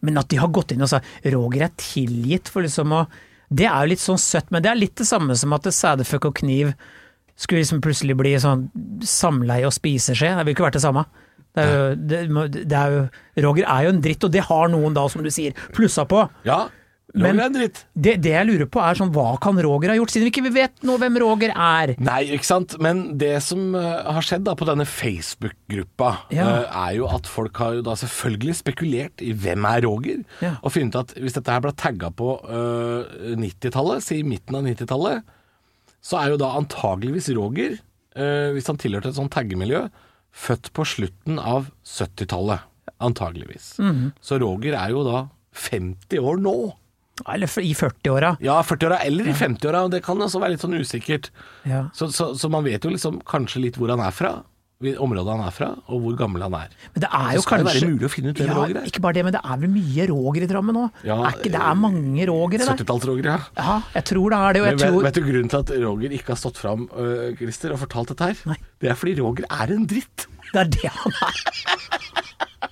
[0.00, 1.02] Men at de har gått inn og sa
[1.34, 3.04] Roger er tilgitt for liksom å
[3.52, 6.30] Det er jo litt sånn søtt, men det er litt det samme som at sædefuck
[6.30, 6.72] og kniv
[7.36, 8.62] skulle liksom plutselig bli sånn
[9.04, 10.30] samleie og spiseskje.
[10.32, 11.04] Det ville ikke vært det samme.
[11.52, 12.20] Det er jo, det,
[12.70, 13.00] det er jo,
[13.44, 16.22] Roger er jo en dritt, og det har noen da, som du sier, plussa på.
[16.48, 16.62] Ja,
[17.12, 17.80] Roger Men- er en dritt.
[17.92, 20.52] Det, det jeg lurer på er sånn, hva kan Roger ha gjort, siden vi ikke
[20.54, 21.90] vet nå hvem Roger er?
[22.00, 22.78] Nei, ikke sant.
[22.80, 26.46] Men det som eh, har skjedd da på denne Facebook-gruppa, Ja.
[26.62, 30.54] eh, er jo at folk har jo da selvfølgelig spekulert i hvem er Roger, Ja.
[30.62, 33.04] og funnet at hvis dette her ble tagga på uh,
[33.36, 35.22] 90-tallet, si midten av 90-tallet,
[36.02, 37.76] så er jo da antageligvis Roger,
[38.16, 39.84] uh, hvis han tilhørte et sånt taggemiljø,
[40.32, 42.68] født på slutten av 70-tallet.
[43.02, 43.74] Antageligvis.
[43.82, 44.12] Mhm.
[44.20, 46.54] Så Roger er jo da 50 år nå.
[47.28, 48.36] Eller i 40-åra.
[48.40, 51.28] Ja, 40-åra eller i 50-åra, det kan også være litt sånn usikkert.
[51.68, 51.84] Ja.
[51.94, 54.32] Så, så, så man vet jo liksom kanskje litt hvor han er fra,
[55.02, 56.72] området han er fra, og hvor gammel han er.
[56.94, 58.56] Men det er jo Så skal det kanskje være mulig å finne ut hvem ja,
[58.58, 58.88] Roger er.
[58.90, 60.84] Ikke bare det, men det er vel mye Roger i Drammen nå?
[61.08, 62.74] Ja, er ikke, det er mange Rogere der.
[62.82, 63.38] 70-talls-Roger, ja.
[63.58, 65.74] Ja, jeg tror det er det, og jeg vet, tror vet du grunnen til at
[65.86, 68.44] Roger ikke har stått fram, uh, Christer, og fortalt dette her?
[68.52, 68.58] Nei.
[68.82, 70.28] Det er fordi Roger er en dritt.
[70.52, 71.42] det er det han er.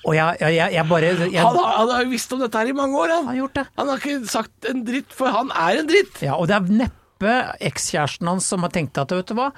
[0.07, 2.71] Og jeg, jeg, jeg, bare jeg, Han har, han har jo visst om dette her
[2.71, 3.41] i mange år, Han har han.
[3.43, 3.67] gjort det.
[3.77, 6.23] Han har ikke sagt en dritt, for han er en dritt.
[6.25, 9.51] Ja, og det er neppe ekskjæresten hans som har tenkt at vet du hva,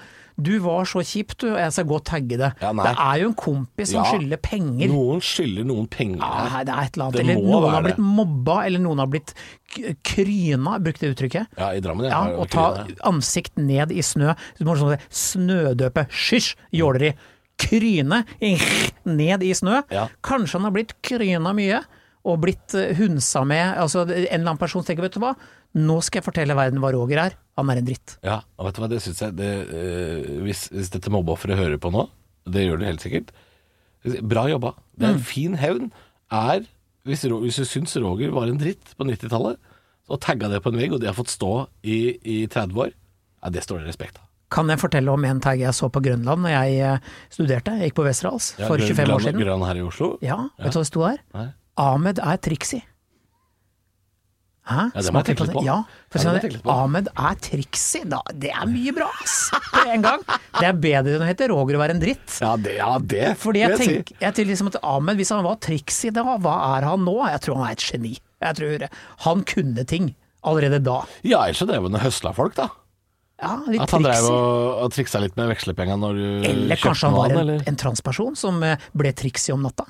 [0.42, 2.48] du var så kjip du, jeg skal gå og tagge det.
[2.62, 4.10] Ja, det er jo en kompis som Ja.
[4.10, 4.88] skylder penger.
[4.88, 7.12] Noen skylder noen penger Ja, det er et eller annet.
[7.12, 9.34] Det Eller noen har blitt mobba, eller noen har blitt
[10.02, 11.46] kryna, brukte det uttrykket.
[11.58, 14.34] Ja, i Drammen, Ja, og ta ansikt ned i snø.
[14.58, 16.06] Du må sånn snødøpe.
[16.08, 17.14] Hysj, jåleri.
[17.58, 18.24] Kryne
[19.04, 19.82] ned i snø.
[20.24, 21.82] Kanskje han har blitt kryna mye,
[22.24, 23.76] og blitt eh, hunsa med.
[23.82, 25.34] Altså, en eller annen person tenker, vet du hva,
[25.78, 27.36] nå skal jeg fortelle verden hva Roger er.
[27.60, 28.16] Han er en dritt.
[28.24, 31.80] Ja, og vet du hva, det syns jeg det, øh, hvis, hvis dette mobbeofferet hører
[31.80, 32.06] på nå,
[32.48, 33.30] det gjør det helt sikkert
[34.26, 34.72] Bra jobba.
[34.98, 35.92] Det er en fin hevn.
[36.34, 36.64] Er
[37.06, 39.60] hvis, hvis du syns Roger var en dritt på 90-tallet,
[40.10, 41.50] og tagga det på en vegg, og det har fått stå
[41.86, 44.26] i, i 30 år, ja, det står det respekt av.
[44.52, 47.72] Kan jeg fortelle om en tag jeg så på Grønland når jeg eh, studerte?
[47.78, 49.38] Jeg gikk på Westerdals Ja, for Grønn- 25 år siden.
[49.40, 50.08] Grønland her i Oslo?
[50.20, 51.22] Ja, vet du hva det sto der?
[51.38, 51.46] Nei.
[51.86, 52.82] Ahmed er triksi.
[54.62, 54.82] Hæ?
[54.94, 55.62] Ja, det må jeg tenke litt på.
[55.66, 55.76] Ja,
[56.12, 56.58] for Ja, sånn.
[56.70, 58.04] Ahmed er triksy.
[58.12, 59.36] Da, det er mye bra, ass!
[59.72, 60.22] På en gang.
[60.60, 62.36] Det er bedre enn å hete Roger å være en dritt.
[62.38, 65.58] Ja, det, ja, det Fordi jeg tenker, jeg tenker liksom at Ahmed, hvis han var
[65.66, 67.16] triksy da, hva er han nå?
[67.32, 68.14] Jeg tror han er et geni.
[68.42, 68.86] Jeg tror
[69.26, 70.12] Han kunne ting
[70.46, 71.00] allerede da.
[71.26, 72.68] Ja, ellers så drev han og høsla folk, da.
[73.42, 77.16] Ja, At han drev og, og triksa litt med vekslepengene når du Eller kanskje han
[77.18, 79.88] var en, en transperson som eh, ble triksy om natta.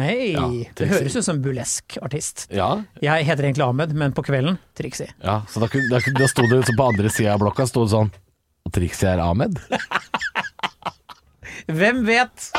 [0.00, 0.46] Hei, Ja,
[0.78, 2.46] det høres ut som en burlesk artist.
[2.50, 5.08] Ja, Jeg heter egentlig Ahmed, men på kvelden triksi.
[5.22, 7.92] ja, så da, da, da sto det så på andre sida av blokka sto det
[7.94, 8.10] sånn
[8.66, 9.58] Og Trixie er Ahmed?
[11.70, 12.50] Hvem vet?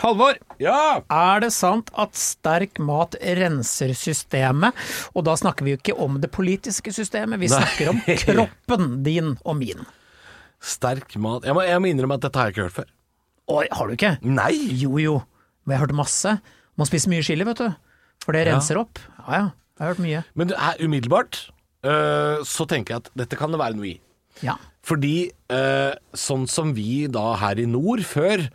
[0.00, 1.02] Halvor, Ja!
[1.12, 4.72] er det sant at sterk mat renser systemet?
[5.12, 7.58] Og da snakker vi jo ikke om det politiske systemet, vi Nei.
[7.60, 9.84] snakker om kroppen din og min.
[10.60, 12.88] Sterk mat Jeg må, jeg må innrømme at dette har jeg ikke hørt før.
[13.50, 14.12] Oi, har du ikke?
[14.22, 14.52] Nei!
[14.78, 15.14] Jo jo,
[15.64, 16.36] men jeg har hørt masse.
[16.78, 17.70] Må spise mye chili, vet du.
[18.24, 18.54] For det Ja.
[18.54, 19.00] renser opp.
[19.26, 19.46] Ja ja,
[19.78, 20.24] jeg har hørt mye.
[20.38, 21.40] Men er umiddelbart
[21.84, 23.96] uh, så tenker jeg at dette kan det være noe i.
[24.44, 24.54] Ja.
[24.86, 28.46] Fordi uh, sånn som vi da her i nord før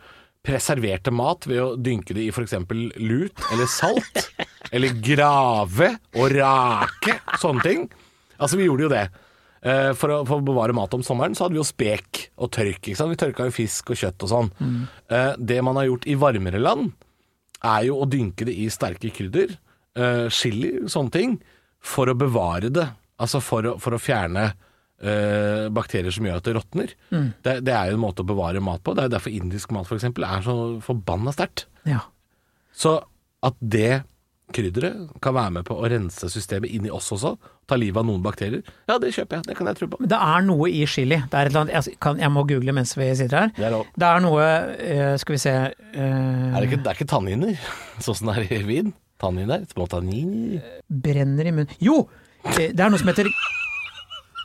[0.46, 2.54] preserverte mat ved å dynke det i f.eks.
[3.02, 4.30] lut eller salt,
[4.74, 7.86] eller grave og rake, sånne ting.
[8.38, 9.04] Altså, vi gjorde jo det.
[9.62, 12.50] Eh, For å, for å bevare mat om sommeren, så hadde vi jo spek og
[12.52, 12.82] tørk.
[12.86, 14.50] Vi tørka jo fisk og kjøtt og sånn.
[15.08, 16.92] Eh, Det man har gjort i varmere land,
[17.64, 19.56] er jo å dynke det i sterke krydder,
[19.96, 21.40] eh, chili, sånne ting,
[21.80, 22.88] for å bevare det.
[23.18, 24.52] Altså for å, for å fjerne
[25.00, 26.92] eh, bakterier som gjør at det råtner.
[27.42, 28.94] Det, det er jo en måte å bevare mat på.
[28.94, 31.66] Det er jo derfor indisk mat for eksempel er så forbanna sterkt.
[31.88, 32.00] ja.
[32.76, 32.98] Så
[33.42, 34.02] at det
[34.54, 37.32] krydderet kan være med på å rense systemet inni oss også,
[37.66, 39.46] ta livet av noen bakterier, ja det kjøper jeg.
[39.48, 39.98] Det kan jeg tro på.
[40.00, 41.16] Men det er noe i chili.
[41.18, 43.50] Det er et eller annet, jeg, kan, jeg må google mens vi sitter her.
[43.56, 43.88] Det er lov.
[43.98, 44.44] Det er noe
[44.76, 45.98] eh, Skal vi se uh...
[45.98, 47.66] Er det, ikke, det er ikke tanniner,
[48.06, 48.92] sånn som det er i vin?
[49.18, 49.64] Tanniner?
[49.72, 50.62] Små tanniner?
[50.92, 52.04] Brenner i munnen Jo!
[52.54, 53.30] eh, Det er noe som heter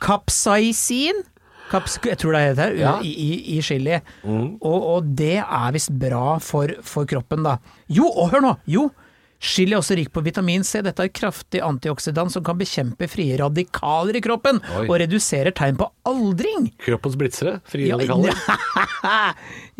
[0.02, 1.22] kapsaisin.
[1.70, 2.96] Kaps, jeg tror det heter Ja.
[3.00, 3.94] i, i, i chili.
[4.26, 4.58] Mm.
[4.60, 7.54] Og, og det er visst bra for, for kroppen, da.
[7.88, 8.50] Jo, og hør nå!
[8.68, 8.88] Jo!
[9.42, 10.78] Chili er også rik på vitamin C.
[10.86, 14.84] Dette er kraftig antioksidant som kan bekjempe frie radikaler i kroppen, Oi.
[14.86, 16.68] og reduserer tegn på aldring.
[16.84, 18.38] Kroppens blitzere, frie Ja, radikaler.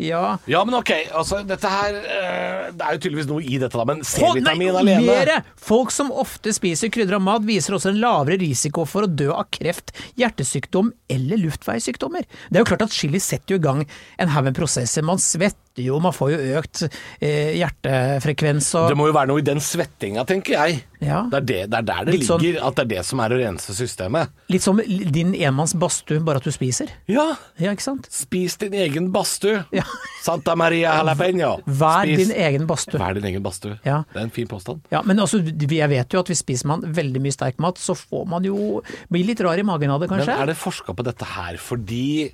[0.03, 3.77] Ja, Ja, men ok, altså dette her eh, Det er jo tydeligvis noe i dette,
[3.77, 5.35] da, men C-vitamin alene mere!
[5.63, 9.29] Folk som ofte spiser krydder av mat, viser også en lavere risiko for å dø
[9.31, 12.25] av kreft, hjertesykdom eller luftveissykdommer.
[12.49, 13.83] Det er jo klart at chili setter jo i gang
[14.19, 15.05] en haug med prosesser.
[15.05, 19.41] Man svetter jo, man får jo økt eh, hjertefrekvens og Det må jo være noe
[19.41, 20.81] i den svettinga, tenker jeg.
[21.03, 21.23] Ja.
[21.31, 23.19] Det, er det, det er der det Litt sånn- ligger, at det er det som
[23.23, 24.29] er å rense systemet.
[24.53, 26.91] Litt som din enmanns badstue, bare at du spiser.
[27.11, 27.73] Ja, Ja,
[28.09, 29.65] spis din egen badstue.
[29.75, 29.83] Ja.
[30.23, 31.61] Santa Maria Jalapeño.
[31.67, 32.99] Vær Spis- din egen badstue.
[32.99, 33.79] Vær din egen badstue.
[33.85, 34.03] Ja.
[34.13, 34.81] Det er en fin påstand.
[34.91, 37.95] Ja, men også, jeg vet jo at hvis spiser man veldig mye sterk mat, så
[37.95, 40.27] får man jo Blir litt rar i magen av det, kanskje.
[40.33, 42.31] Men er det forska på dette her fordi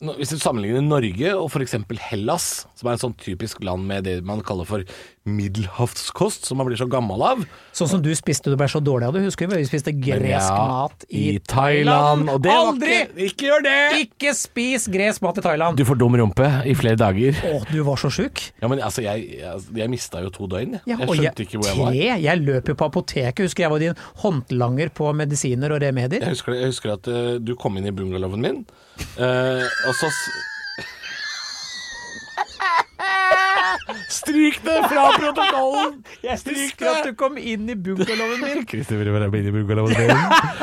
[0.00, 1.74] hvis du sammenligner Norge og f.eks.
[2.10, 4.82] Hellas, som er en sånn typisk land med det man kaller for
[5.26, 7.40] middelhavskost, som man blir så gammel av
[7.76, 9.24] Sånn som du spiste, du ble så dårlig av det.
[9.26, 12.28] Husker vi vi spiste gresk Ja, mat i, i Thailand.
[12.32, 12.98] Og det Aldri!
[13.06, 13.76] ikke- Ikke gjør det!
[14.04, 15.76] Ikke spis gresk mat i Thailand!
[15.80, 17.36] Du får dum rumpe i flere dager.
[17.50, 18.44] Å, du var så sjuk.
[18.62, 20.78] Ja, men altså, jeg, jeg, jeg mista jo to døgn.
[20.78, 20.82] jeg.
[20.86, 21.92] Ja, jeg skjønte skjønte ikke hvor jeg var.
[21.92, 22.22] Tre?
[22.26, 23.44] Jeg løp jo på apoteket.
[23.48, 26.22] Husker jeg var din håndlanger på medisiner og remedier.
[26.24, 28.62] Jeg husker, jeg husker at uh, du kom inn i bungalowen min,
[29.18, 30.10] eh, og så
[34.08, 36.00] Stryk det fra protokollen!
[36.24, 38.64] Jeg husker at du kom inn i bungalowen min.
[38.68, 40.16] Christer vil være inn i bungalowen min.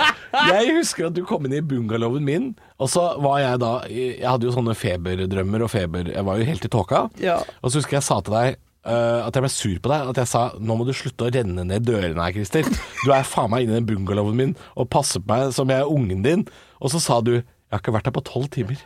[0.54, 4.26] Jeg husker at du kom inn i bungalowen min, og så var jeg da Jeg
[4.26, 7.04] hadde jo sånne feberdrømmer og feber Jeg var jo helt i tåka.
[7.22, 7.38] Ja.
[7.62, 10.10] Og så husker jeg sa til deg Uh, at jeg ble sur på deg.
[10.12, 12.68] At jeg sa nå må du slutte å renne ned dørene her, Christer.
[13.06, 15.86] Du er faen meg inne i den bungalowen min og passer på meg som jeg
[15.86, 16.44] er ungen din.
[16.84, 17.38] Og så sa du
[17.74, 18.82] jeg har ikke vært her på tolv timer.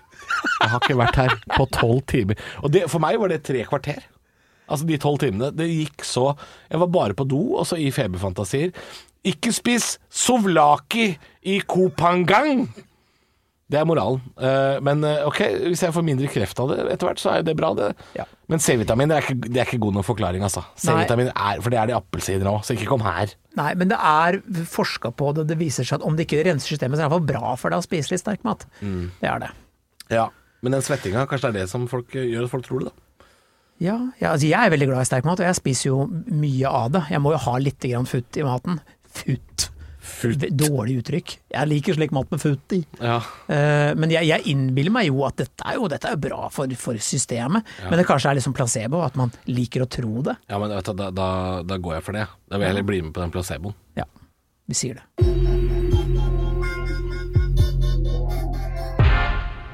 [0.62, 2.40] Jeg har ikke vært her på tolv timer.
[2.64, 4.00] Og det, for meg var det tre kvarter.
[4.72, 5.50] Altså de tolv timene.
[5.52, 6.30] Det gikk så
[6.72, 8.72] Jeg var bare på do, og så i feberfantasier.
[9.28, 11.10] Ikke spis souvlaki
[11.44, 12.70] i Kopangang!
[13.68, 14.22] Det er moralen.
[14.40, 17.44] Eh, men eh, ok, hvis jeg får mindre kreft av det etter hvert, så er
[17.44, 17.90] det bra, det.
[18.16, 18.24] Ja.
[18.48, 20.64] Men C-vitamin er, er ikke god nok forklaring, altså.
[20.80, 23.36] C-vitamin er For det er det i appelsiner òg, så ikke kom her.
[23.58, 24.40] Nei, men det er
[24.70, 25.48] forska på det.
[25.50, 27.74] Det viser seg at om det ikke renser systemet, så er det iallfall bra for
[27.74, 28.68] deg å spise litt sterk mat.
[28.82, 29.08] Mm.
[29.22, 29.52] Det er det.
[30.14, 30.28] Ja.
[30.66, 33.04] Men den svettinga, kanskje det er det som folk, gjør at folk tror det, da.
[33.78, 36.70] Ja, ja altså jeg er veldig glad i sterk mat, og jeg spiser jo mye
[36.70, 37.04] av det.
[37.14, 38.80] Jeg må jo ha litt grann futt i maten.
[39.18, 39.70] Futt.
[40.18, 40.46] Futt.
[40.58, 41.36] Dårlig uttrykk.
[41.54, 42.82] Jeg liker slik mat med futt i.
[42.98, 43.20] Ja.
[43.50, 46.50] Uh, men jeg, jeg innbiller meg jo at dette er jo, dette er jo bra
[46.54, 47.68] for, for systemet.
[47.86, 50.38] Men det kanskje er liksom placebo, at man liker å tro det.
[50.50, 51.30] ja, men da, da,
[51.68, 52.28] da går jeg for det.
[52.48, 53.78] Da vil jeg heller bli med på den placeboen.
[54.00, 54.10] Ja,
[54.68, 55.67] vi sier det.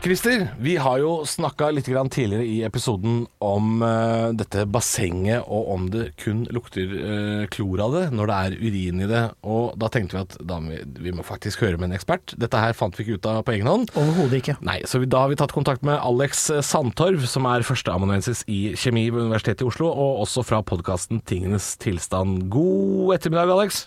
[0.03, 5.69] Christer, vi har jo snakka litt grann tidligere i episoden om uh, dette bassenget, og
[5.71, 9.21] om det kun lukter uh, klor av det når det er urin i det.
[9.47, 12.35] Og da tenkte vi at da vi, vi må faktisk høre med en ekspert.
[12.35, 13.95] Dette her fant vi ikke ut av på egen hånd.
[13.95, 14.57] Overhodet ikke.
[14.67, 18.61] Nei, så vi, da har vi tatt kontakt med Alex Sandtorv, som er førsteamanuensis i
[18.75, 22.49] kjemi ved Universitetet i Oslo, og også fra podkasten Tingenes tilstand.
[22.51, 23.85] God ettermiddag, Alex.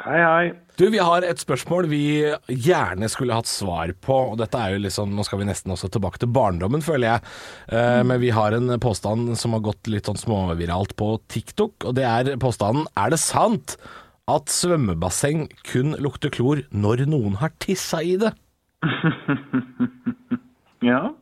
[0.00, 0.44] Hei, hei.
[0.80, 1.98] Du, vi har et spørsmål vi
[2.48, 5.90] gjerne skulle hatt svar på, og dette er jo liksom, nå skal vi nesten også
[5.92, 7.32] tilbake til barndommen, føler jeg.
[7.76, 11.98] Eh, Men vi har en påstand som har gått litt sånn småviralt på TikTok, og
[12.00, 13.76] det er påstanden Er det sant
[14.32, 18.32] at svømmebasseng kun lukter klor når noen har tissa i det?
[20.82, 21.12] Ja,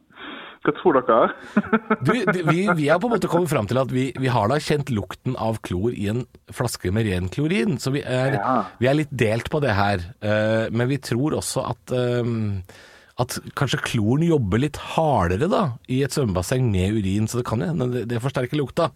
[0.61, 1.31] hva tror dere?
[2.07, 4.51] Du, du, vi, vi har på en måte kommet fram til at vi, vi har
[4.53, 8.55] da kjent lukten av klor i en flaske med ren klorin, så vi er, Ja.
[8.81, 10.05] vi er litt delt på det her.
[10.21, 12.33] Uh, men vi tror også at, eh,
[13.21, 17.65] at kanskje kloren jobber litt hardere da, i et svømmebasseng med urin, så det kan
[17.65, 18.91] hende det, det forsterker lukta.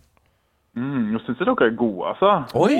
[0.74, 2.30] Mm, nå syns jeg dere er gode, altså.
[2.58, 2.78] Oi,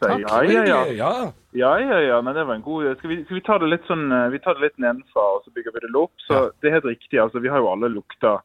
[0.00, 0.22] takk.
[0.22, 0.78] Ja, ja, ja.
[0.96, 1.10] ja.
[1.54, 3.84] Ja, ja, ja, men det var en god Skal vi, skal vi ta det litt
[3.86, 6.14] sånn eh, Vi tar det litt nedenfra, og så bygger vi det opp.
[6.26, 7.20] Så det er helt riktig.
[7.22, 8.38] altså Vi har jo alle lukta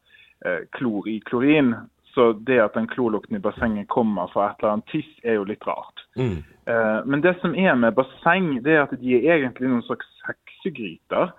[0.44, 1.72] eh, klor i klorin.
[2.14, 5.44] Så det at den klorlukten i bassenget kommer fra et eller annet tiss, er jo
[5.46, 6.04] litt rart.
[6.18, 6.40] Mm.
[6.66, 10.06] Eh, Men det som er med basseng, det er at de er egentlig noen slags
[10.28, 11.30] heksegryter.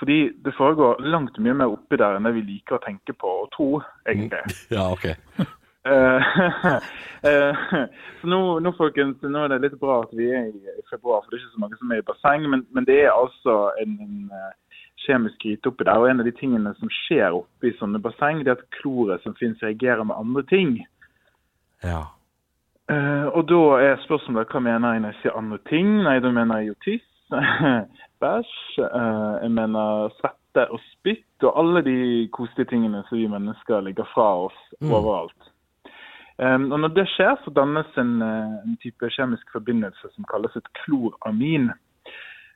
[0.00, 3.32] Fordi det foregår langt mye mer oppi der enn det vi liker å tenke på
[3.42, 3.70] og tro,
[4.08, 4.40] egentlig.
[4.76, 5.10] Ja, ok.
[5.86, 6.22] Eh,
[7.30, 7.56] eh,
[8.20, 11.32] så nå, nå, folkens, nå er det litt bra at vi er i, februar, for
[11.32, 12.48] det er ikke så mange som er i basseng.
[12.52, 16.00] Men, men det er altså en, en eh, kjemisk gryte oppi der.
[16.00, 19.36] Og en av de tingene som skjer oppi sånne basseng, det er at kloret som
[19.40, 20.80] finnes reagerer med andre ting.
[21.84, 22.08] Ja.
[22.90, 25.90] Uh, og da er spørsmålet hva mener jeg når jeg sier andre ting?
[26.02, 27.06] Nei, da mener jeg jo tiss,
[28.22, 32.00] bæsj, uh, jeg mener svette og spytt og alle de
[32.34, 35.49] koselige tingene som vi mennesker legger fra oss overalt.
[36.40, 40.54] Um, og Når det skjer, så dannes en, eh, en type kjemisk forbindelse som kalles
[40.56, 41.68] et kloramin.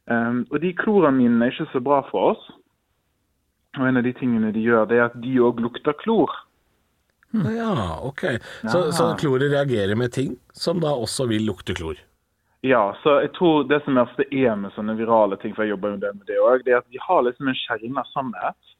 [0.09, 2.47] Um, og De kloraminene er ikke så bra for oss.
[3.77, 6.33] Og En av de tingene de gjør, det er at de òg lukter klor.
[7.35, 8.23] Ja, ok.
[8.63, 11.99] Så, så kloret reagerer med ting som da også vil lukte klor.
[12.65, 15.93] Ja, så jeg tror det som ofte er med sånne virale ting, for jeg jobber
[15.93, 18.71] jo med det òg, det er at de har liksom en kjerne sannhet.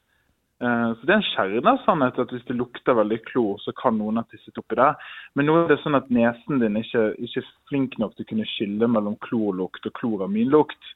[0.61, 3.97] Eh, Så det er en kjerne sannhet at hvis det lukter veldig klor, så kan
[3.99, 4.95] noen ha tisset oppi der.
[5.35, 8.29] Men nå er det sånn at nesen din ikke, ikke er flink nok til å
[8.31, 10.93] kunne skille mellom klorlukt og kloraminlukt.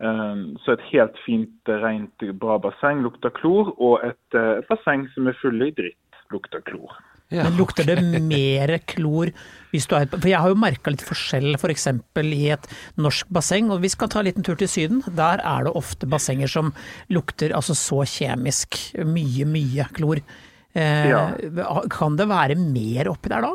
[0.00, 5.08] Eh, Så et helt fint, rent, bra basseng lukter klor, og et, eh, et basseng
[5.14, 6.96] som er full i dritt lukter klor.
[7.32, 7.46] Ja.
[7.46, 9.30] Men lukter det mer klor
[9.72, 11.86] hvis du er For jeg har jo merka litt forskjell f.eks.
[12.22, 12.66] i et
[13.00, 15.00] norsk basseng, og vi skal ta en liten tur til Syden.
[15.08, 16.72] Der er det ofte bassenger som
[17.10, 20.20] lukter altså så kjemisk mye, mye klor.
[20.74, 21.32] Eh, Ja.
[21.90, 23.52] Kan det være mer oppi der da?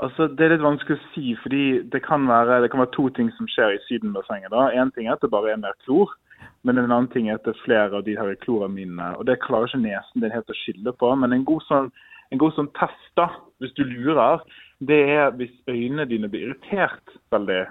[0.00, 3.08] Altså, Det er litt vanskelig å si, fordi det kan være, det kan være to
[3.10, 4.50] ting som skjer i Sydenbassenget.
[4.50, 4.70] da.
[4.72, 6.08] En ting er at det bare er mer klor,
[6.64, 9.18] men en annen ting er at det er flere av de her kloraminene.
[9.18, 11.18] Og Det klarer ikke nesen din helt å skille på.
[11.18, 11.92] Men en god sånn,
[12.30, 13.26] en god sånn test, da,
[13.62, 14.42] hvis du lurer,
[14.86, 17.62] det er hvis øynene dine blir irritert veldig.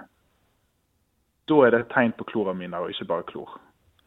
[1.50, 3.56] Da er det et tegn på kloraminer, og ikke bare klor.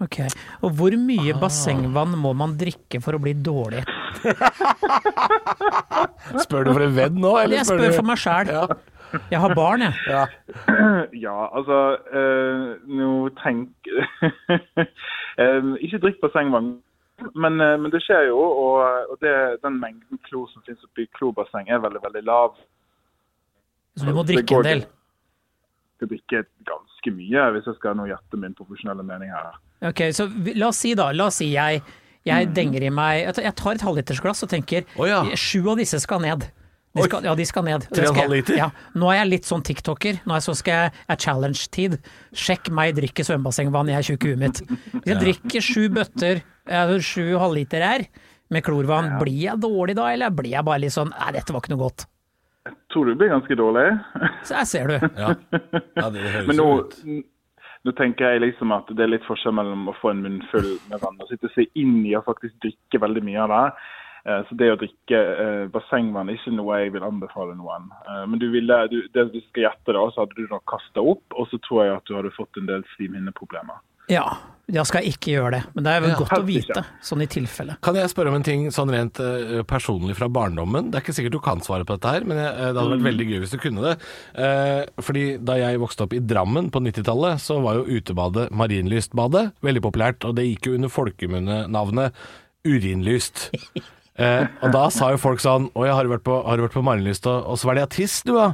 [0.02, 0.18] Ok,
[0.66, 3.84] Og hvor mye bassengvann må man drikke for å bli dårlig?
[6.44, 8.52] Spør du for en venn nå, eller Jeg spør spør du for meg sjæl.
[8.52, 8.64] Ja.
[9.30, 9.94] Jeg har barn, jeg.
[10.10, 10.24] Ja.
[11.24, 11.78] Ja, altså
[12.18, 13.10] øh, Nå
[13.44, 13.70] tenk
[15.44, 16.72] eh, Ikke drikk bassengvann.
[17.32, 19.34] Men, eh, men det skjer jo, og, og det,
[19.64, 22.58] den mengden klo som finnes oppi klobasseng er veldig veldig lav.
[23.96, 24.86] Så du må drikke går en del.
[26.02, 29.60] Jeg drikke ganske mye, hvis jeg skal nå gjette min profesjonelle mening her.
[29.88, 31.84] Ok, så la oss si da, la oss si jeg,
[32.28, 35.22] jeg denger i meg jeg tar et halvlitersglass og tenker oh, ja.
[35.40, 36.48] sju av disse skal ned.
[36.94, 37.88] De skal, ja, de skal ned.
[37.90, 38.58] Tre og en halv jeg- liter?
[38.60, 38.68] Ja.
[38.94, 40.20] Nå er jeg litt sånn tiktoker.
[40.30, 41.96] Nå er, så skal jeg, jeg challenge-tid.
[42.38, 44.62] Sjekk meg drikke svømmebassengvann, jeg er tjukk i huet mitt.
[45.02, 48.06] Hvis jeg drikker sju bøtter, eh, sju halvliter her,
[48.54, 51.62] med klorvann, blir jeg dårlig da, eller blir jeg bare litt sånn Nei, dette var
[51.64, 52.06] ikke noe godt.
[52.94, 53.88] Tror du blir ganske dårlig?
[54.46, 55.08] Så her ser du.
[55.18, 55.34] Ja.
[55.98, 56.94] ja, det høres Men nå, ut.
[57.84, 61.02] nå tenker jeg liksom at det er litt forskjell mellom å få en munnfull med
[61.02, 63.66] vann og sitte seg inn i og faktisk drikke veldig mye av det.
[64.26, 67.90] Eh, Så det å drikke eh, bassengvann er ikke noe jeg vil anbefale noen.
[68.08, 70.64] Eh, Men du ville, du, det hvis du skal gjette da, så hadde du nok
[70.70, 73.82] kasta opp, og så tror jeg at du hadde fått en del slimhinneproblemer.
[74.12, 74.26] Ja,
[74.68, 75.62] da skal jeg ikke gjøre det.
[75.76, 76.84] Men det er vel Ja, godt å vite, ikke.
[77.08, 77.78] sånn i tilfelle.
[77.88, 79.16] Kan jeg spørre om en ting sånn rent
[79.68, 80.90] personlig fra barndommen?
[80.92, 83.28] Det er ikke sikkert du kan svare på dette her, men det hadde vært veldig
[83.32, 83.96] gøy hvis du kunne det.
[85.08, 89.84] Fordi da jeg vokste opp i Drammen på 90-tallet, så var jo utebadet Marienlystbadet veldig
[89.88, 92.24] populært, og det gikk jo under folkemunnenavnet
[92.68, 93.52] Urinlyst.
[94.22, 96.76] Eh, og da sa jo folk sånn Oi, har du vært på, har du vært
[96.78, 98.52] på Marienlyst og, og svelga tiss, du da?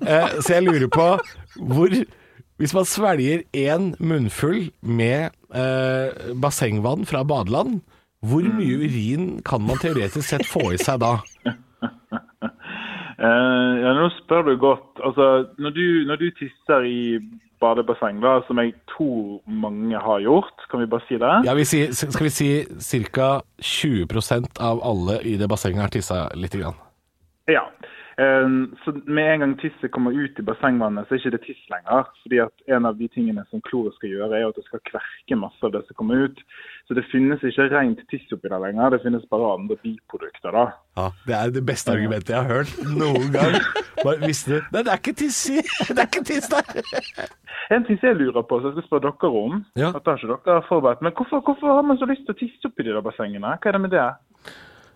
[0.00, 1.08] Eh, så jeg lurer på
[1.68, 1.92] hvor
[2.56, 7.82] Hvis man svelger én munnfull med eh, bassengvann fra badeland,
[8.24, 11.18] hvor mye urin kan man teoretisk sett få i seg da?
[13.16, 14.98] Eh, ja, nå spør du godt.
[15.00, 16.98] Altså, når du, når du tisser i
[17.62, 21.34] badebasseng, da, som jeg tror mange har gjort, kan vi bare si det?
[21.46, 23.30] Ja, vi sier, skal vi si ca.
[23.56, 26.76] 20% av alle i det bassenget har tissa lite grann?
[27.50, 27.64] Ja.
[28.18, 28.48] Eh,
[28.84, 32.06] så med en gang tisset kommer ut i bassengvannet, så er ikke det tiss lenger.
[32.22, 35.36] fordi at en av de tingene som kloret skal gjøre, er at det skal kverke
[35.36, 36.38] masse av det som kommer ut.
[36.88, 40.50] Så det finnes ikke rent tiss oppi der lenger, det finnes bare andre biprodukter.
[40.52, 40.64] da.
[40.96, 43.60] Ja, Det er det beste argumentet jeg har hørt noen gang.
[44.04, 45.60] Bare visste du Nei, det er ikke tiss i!
[45.92, 47.28] Det er ikke tiss der!
[47.74, 49.88] En ting jeg lurer på, så jeg skal spørre dere om, Ja.
[49.90, 52.38] at det har ikke dere forberedt, men hvorfor, hvorfor har man så lyst til å
[52.38, 53.56] tisse oppi de der bassengene?
[53.58, 54.06] Hva er det med det?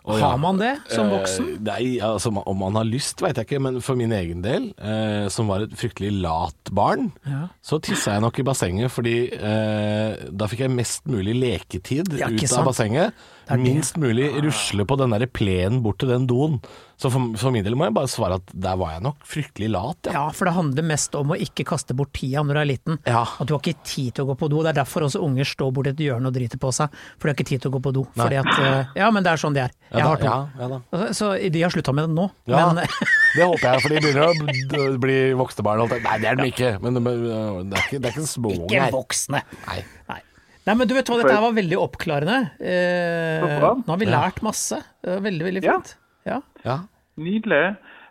[0.07, 0.17] Ja.
[0.31, 1.49] Har man det som voksen?
[1.55, 4.71] Eh, nei, altså om man har lyst, veit jeg ikke, men for min egen del,
[4.81, 7.49] eh, som var et fryktelig lat barn, Ja.
[7.63, 12.29] så tissa jeg nok i bassenget fordi eh, da fikk jeg mest mulig leketid Ja,
[12.33, 13.13] ut av bassenget.
[13.51, 13.73] Det det.
[13.75, 16.61] Minst mulig rusle på den der plenen bort til den doen.
[17.01, 19.71] Så for, for min del må jeg bare svare at der var jeg nok fryktelig
[19.73, 20.13] lat, ja.
[20.13, 22.99] Ja, for det handler mest om å ikke kaste bort tida når du er liten.
[23.09, 23.23] Ja.
[23.41, 24.61] At du har ikke tid til å gå på do.
[24.67, 26.93] Det er derfor også unger står borti et hjørne og driter på seg.
[27.17, 28.05] For de har ikke tid til å gå på do.
[28.21, 29.73] Fordi at, eh, ja, men det er sånn de er.
[29.91, 30.29] Jeg Ja, har to.
[30.29, 31.13] ja, ja da.
[31.17, 32.29] Så de har slutta med det nå.
[32.53, 32.85] Ja, Men
[33.39, 35.87] det håper jeg, for de begynner å bli voksne barn.
[36.05, 38.67] Nei, det er de ikke, men det, det er ikke, det er ikke små ikke
[38.69, 38.91] unger.
[39.01, 39.41] voksne.
[39.71, 39.81] Nei.
[40.13, 40.21] Nei.
[40.69, 42.39] Nei, men du vet hva, dette her var veldig oppklarende.
[42.61, 43.47] Eh,
[43.81, 44.77] nå har vi lært masse.
[45.03, 45.95] Veldig, veldig fint.
[46.29, 46.41] Ja.
[46.67, 46.77] Ja.
[47.21, 47.63] Nydelig.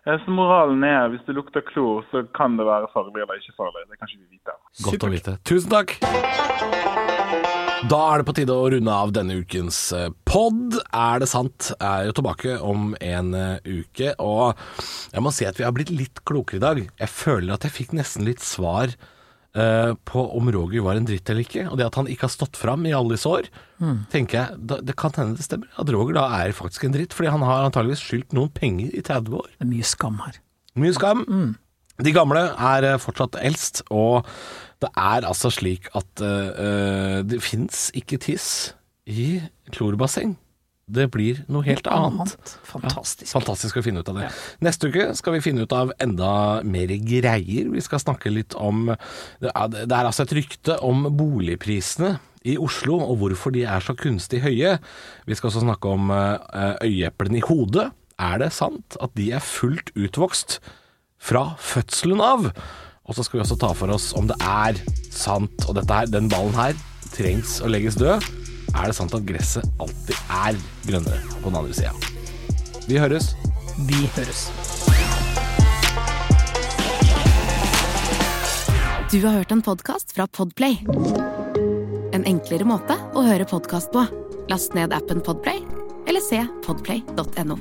[0.06, 3.54] Eh, Så moralen er hvis det lukter klor, så kan det være farlig eller ikke
[3.58, 3.86] farlig.
[3.90, 4.56] Det kan ikke vi vite.
[4.88, 5.36] Godt å vite.
[5.46, 5.96] Tusen takk!
[7.90, 10.74] Da er det på tide å runde av denne ukens eh, pod.
[10.92, 11.70] Er det sant?
[11.80, 14.12] Er jo tilbake om en eh, uke.
[14.20, 14.58] Og
[15.14, 16.82] jeg må si at vi har blitt litt klokere i dag.
[17.00, 18.92] Jeg føler at jeg fikk nesten litt svar
[19.56, 21.64] eh, på om Roger var en dritt eller ikke.
[21.70, 23.48] Og det at han ikke har stått fram i alle disse år,
[24.12, 25.70] tenker jeg da, det kan hende det stemmer.
[25.80, 27.16] At Roger da er faktisk en dritt.
[27.16, 29.48] Fordi han har antageligvis skyldt noen penger i 30 år.
[29.56, 30.40] Det er mye skam her.
[30.80, 31.24] Mye skam.
[32.00, 34.28] De gamle er eh, fortsatt eldst, og
[34.80, 38.46] det er altså slik at eh, det fins ikke tiss
[39.10, 39.40] i
[39.74, 40.36] klorbasseng.
[40.90, 42.32] Det blir noe helt annet.
[42.66, 43.28] Fantastisk.
[43.28, 44.30] Ja, fantastisk å finne ut av det.
[44.64, 46.32] Neste uke skal vi finne ut av enda
[46.66, 47.70] mer greier.
[47.70, 48.90] Vi skal snakke litt om
[49.40, 52.16] Det er, er altså et rykte om boligprisene
[52.48, 54.76] i Oslo, og hvorfor de er så kunstig høye.
[55.28, 57.90] Vi skal også snakke om eh, øyeeplene i hodet.
[58.20, 60.58] Er det sant at de er fullt utvokst
[61.20, 62.50] fra fødselen av?
[63.04, 64.78] Og så skal vi også ta for oss om det er
[65.10, 66.76] sant, og dette her, den ballen her
[67.10, 68.24] trengs å legges død.
[68.74, 71.92] Er det sant at gresset alltid er grønnere på den andre sida?
[72.86, 73.32] Vi høres.
[73.88, 74.46] Vi høres.
[79.10, 80.78] Du har hørt en podkast fra Podplay.
[82.14, 84.06] En enklere måte å høre podkast på.
[84.50, 85.62] Last ned appen Podplay,
[86.06, 87.58] eller se podplay.no.